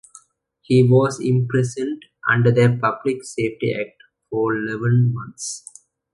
He 0.63 0.81
was 0.83 1.19
imprisoned 1.19 2.05
under 2.27 2.49
the 2.49 2.75
Public 2.81 3.23
Safety 3.23 3.71
Act 3.79 3.97
for 4.31 4.57
eleven 4.57 5.11
months. 5.13 5.63